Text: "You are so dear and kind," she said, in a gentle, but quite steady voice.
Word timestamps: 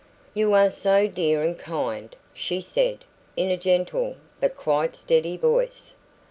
"You 0.33 0.53
are 0.55 0.71
so 0.71 1.07
dear 1.07 1.43
and 1.43 1.59
kind," 1.59 2.15
she 2.33 2.59
said, 2.59 3.05
in 3.35 3.51
a 3.51 3.55
gentle, 3.55 4.15
but 4.39 4.57
quite 4.57 4.95
steady 4.95 5.37
voice. 5.37 5.93